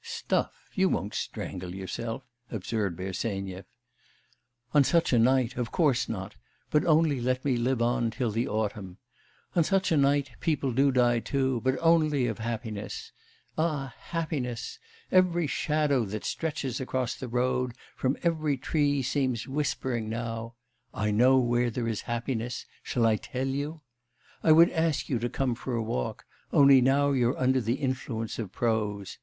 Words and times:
'Stuff, 0.00 0.70
you 0.72 0.88
won't 0.88 1.12
strangle 1.12 1.74
yourself,' 1.74 2.24
observed 2.50 2.96
Bersenyev. 2.96 3.66
'On 4.72 4.82
such 4.84 5.12
a 5.12 5.18
night, 5.18 5.58
of 5.58 5.70
course 5.70 6.08
not; 6.08 6.34
but 6.70 6.82
only 6.86 7.20
let 7.20 7.44
me 7.44 7.58
live 7.58 7.82
on 7.82 8.10
till 8.10 8.30
the 8.30 8.48
autumn. 8.48 8.96
On 9.54 9.62
such 9.62 9.92
a 9.92 9.98
night 9.98 10.30
people 10.40 10.72
do 10.72 10.90
die 10.92 11.18
too, 11.18 11.60
but 11.60 11.76
only 11.82 12.26
of 12.26 12.38
happiness. 12.38 13.12
Ah, 13.58 13.94
happiness! 13.98 14.78
Every 15.10 15.46
shadow 15.46 16.06
that 16.06 16.24
stretches 16.24 16.80
across 16.80 17.14
the 17.14 17.28
road 17.28 17.74
from 17.94 18.16
every 18.22 18.56
tree 18.56 19.02
seems 19.02 19.46
whispering 19.46 20.08
now: 20.08 20.54
"I 20.94 21.10
know 21.10 21.38
where 21.38 21.68
there 21.68 21.86
is 21.86 22.00
happiness... 22.08 22.64
shall 22.82 23.04
I 23.04 23.16
tell 23.16 23.46
you?" 23.48 23.82
I 24.42 24.52
would 24.52 24.70
ask 24.70 25.10
you 25.10 25.18
to 25.18 25.28
come 25.28 25.54
for 25.54 25.74
a 25.74 25.82
walk, 25.82 26.24
only 26.50 26.80
now 26.80 27.10
you're 27.10 27.36
under 27.38 27.60
the 27.60 27.74
influence 27.74 28.38
of 28.38 28.50
prose. 28.52 29.18